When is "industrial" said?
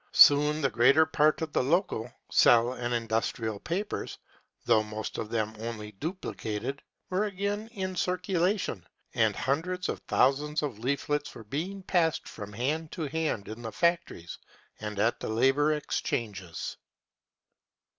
2.91-3.59